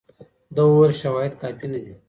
ده 0.55 0.61
وویل 0.65 0.93
شواهد 1.01 1.33
کافي 1.41 1.67
نه 1.73 1.79
دي. 1.83 1.93